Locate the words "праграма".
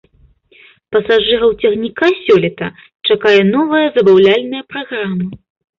4.75-5.33